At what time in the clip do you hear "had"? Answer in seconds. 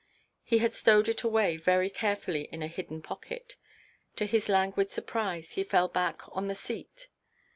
0.57-0.73